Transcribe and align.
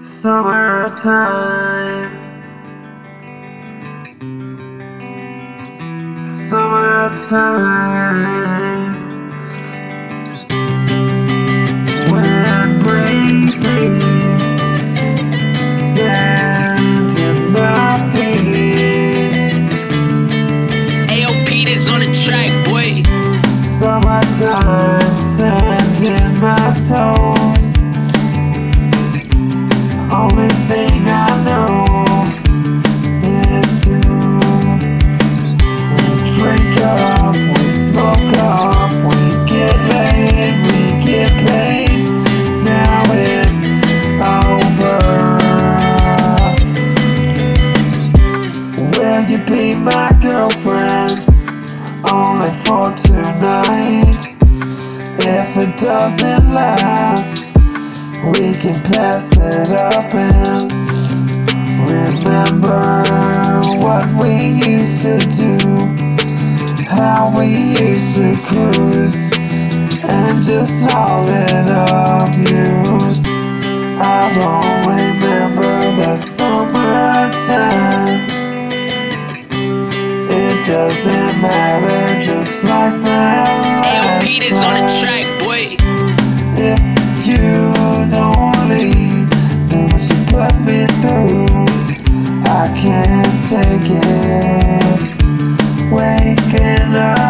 Summertime. 0.00 1.02
Summertime. 6.24 7.58
When 12.12 12.78
breezy 12.78 13.98
sand 15.68 17.12
in 17.18 17.52
my 17.52 18.08
feet. 18.12 19.34
Ayo, 21.10 21.44
Peters 21.44 21.88
on 21.88 22.00
the 22.00 22.12
track, 22.24 22.52
boy. 22.64 23.02
Summertime 23.50 25.18
sand 25.18 25.77
Will 49.28 49.40
you 49.40 49.44
be 49.44 49.74
my 49.74 50.10
girlfriend? 50.22 51.20
Only 52.10 52.48
for 52.64 52.88
tonight. 52.96 54.16
If 55.20 55.54
it 55.54 55.76
doesn't 55.76 56.48
last. 56.48 57.54
We 58.24 58.54
can 58.54 58.82
pass 58.84 59.30
it 59.36 59.70
up 59.76 60.14
and 60.14 60.72
remember 61.90 63.02
what 63.80 64.06
we 64.16 64.32
used 64.66 65.02
to 65.02 65.18
do, 65.36 65.58
how 66.86 67.30
we 67.36 67.48
used 67.48 68.16
to 68.16 68.34
cruise, 68.46 69.30
and 70.08 70.42
just 70.42 70.90
all 70.94 71.22
it 71.28 71.68
abuse. 71.68 73.26
I 74.00 74.32
don't 74.32 74.88
remember 74.88 75.77
It 80.78 80.80
doesn't 80.80 81.42
matter, 81.42 82.20
just 82.24 82.62
like 82.62 83.02
that. 83.02 84.22
Peters 84.24 84.62
on 84.62 84.74
the 84.78 84.86
track, 85.00 85.26
boy. 85.42 85.74
If 86.54 86.78
you 87.26 87.74
only 88.14 88.94
knew 89.66 89.90
what 89.90 90.06
you 90.06 90.18
put 90.30 90.54
me 90.62 90.86
through, 91.02 91.66
I 92.46 92.70
can't 92.78 93.42
take 93.50 93.90
it. 93.90 95.02
Waking 95.90 96.94
up 96.94 97.27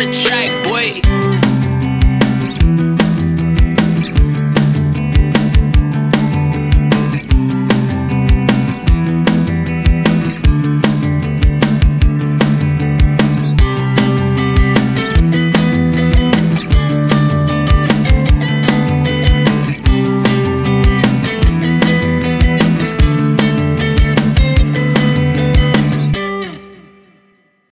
on 0.00 0.06
the 0.06 0.12
track, 0.12 0.64
boy. 0.64 1.37